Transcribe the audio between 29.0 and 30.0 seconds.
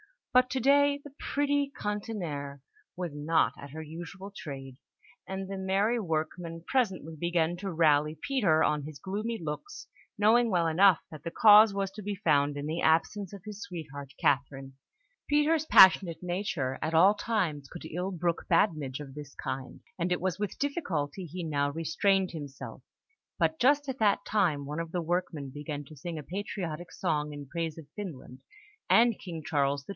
King Charles XII.